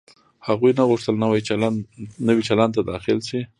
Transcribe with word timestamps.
هغوی 0.47 0.71
نه 0.77 0.83
غوښتل 0.89 1.15
نوي 2.27 2.39
چلند 2.47 2.71
ته 2.75 2.81
داخل 2.91 3.19
شي. 3.29 3.41